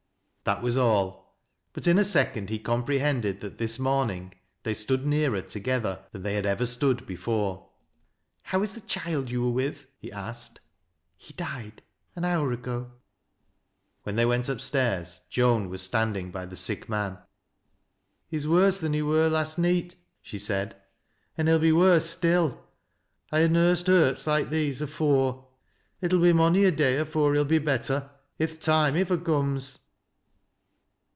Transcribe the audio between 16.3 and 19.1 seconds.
by the sioli man." He's worse than he